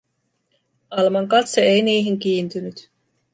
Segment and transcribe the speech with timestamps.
[0.91, 2.89] Alman katse ei niihin kiintynyt.